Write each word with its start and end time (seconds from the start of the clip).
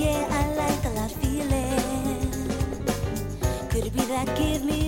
Yeah, 0.00 0.26
I 0.30 0.54
like 0.54 0.84
a 0.86 0.92
lot 0.98 1.12
feeling. 1.20 2.30
Could 3.68 3.84
it 3.84 3.92
be 3.92 4.00
that 4.06 4.34
give 4.34 4.64
me 4.64 4.79